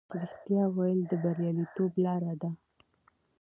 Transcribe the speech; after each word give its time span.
رښتیا 0.19 0.63
ویل 0.75 0.99
د 1.07 1.11
بریالیتوب 1.23 1.91
لاره 2.05 2.33
ده. 2.41 2.49